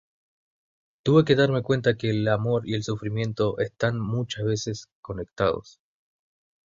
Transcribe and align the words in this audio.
Tuve 1.05 1.25
que 1.25 1.35
darme 1.35 1.61
cuenta 1.61 1.95
que 1.95 2.09
el 2.09 2.27
amor 2.27 2.67
y 2.67 2.73
el 2.73 2.81
sufrimiento 2.81 3.59
están 3.59 3.99
muchas 3.99 4.43
veces 4.45 4.87
conectados. 4.99 5.79